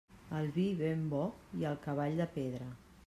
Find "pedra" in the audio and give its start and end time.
2.39-2.73